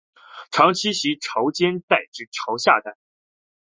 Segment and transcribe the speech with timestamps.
[0.51, 2.97] 常栖息在潮间带至潮下带。